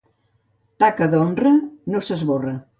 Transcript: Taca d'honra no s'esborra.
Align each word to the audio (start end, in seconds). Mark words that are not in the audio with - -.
Taca 0.85 1.09
d'honra 1.13 1.53
no 1.93 2.05
s'esborra. 2.09 2.59